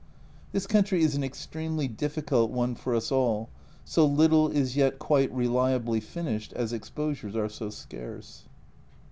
[0.51, 3.51] This country is an extremely difficult one for us all,
[3.85, 8.47] so little is yet quite reliably finished, as exposures are so scarce.